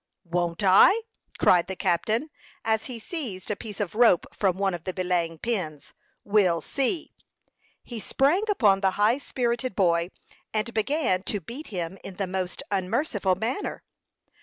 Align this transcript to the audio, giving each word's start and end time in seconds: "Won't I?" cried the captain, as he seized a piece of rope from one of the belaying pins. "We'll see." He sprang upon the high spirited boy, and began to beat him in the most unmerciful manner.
"Won't 0.25 0.63
I?" 0.63 1.01
cried 1.37 1.67
the 1.67 1.75
captain, 1.75 2.31
as 2.65 2.85
he 2.85 2.97
seized 2.97 3.51
a 3.51 3.55
piece 3.55 3.79
of 3.79 3.93
rope 3.93 4.25
from 4.33 4.57
one 4.57 4.73
of 4.73 4.83
the 4.85 4.95
belaying 4.95 5.37
pins. 5.37 5.93
"We'll 6.23 6.59
see." 6.59 7.11
He 7.83 7.99
sprang 7.99 8.41
upon 8.49 8.79
the 8.79 8.91
high 8.97 9.19
spirited 9.19 9.75
boy, 9.75 10.09
and 10.51 10.73
began 10.73 11.21
to 11.25 11.39
beat 11.39 11.67
him 11.67 11.99
in 12.03 12.15
the 12.15 12.25
most 12.25 12.63
unmerciful 12.71 13.35
manner. 13.35 13.83